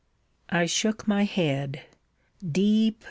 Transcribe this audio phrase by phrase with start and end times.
[0.49, 1.83] I shook my head
[2.43, 2.97] Deep!